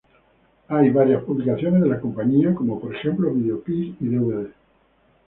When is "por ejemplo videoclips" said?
2.79-4.01